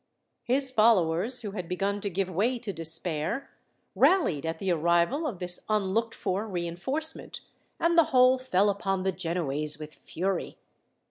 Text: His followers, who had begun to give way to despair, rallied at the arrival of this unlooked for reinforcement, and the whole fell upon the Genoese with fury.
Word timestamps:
His 0.41 0.71
followers, 0.71 1.41
who 1.41 1.51
had 1.51 1.69
begun 1.69 2.01
to 2.01 2.09
give 2.09 2.27
way 2.27 2.57
to 2.57 2.73
despair, 2.73 3.51
rallied 3.93 4.47
at 4.47 4.57
the 4.57 4.71
arrival 4.71 5.27
of 5.27 5.37
this 5.37 5.59
unlooked 5.69 6.15
for 6.15 6.47
reinforcement, 6.47 7.41
and 7.79 7.95
the 7.95 8.05
whole 8.05 8.39
fell 8.39 8.71
upon 8.71 9.03
the 9.03 9.11
Genoese 9.11 9.77
with 9.77 9.93
fury. 9.93 10.57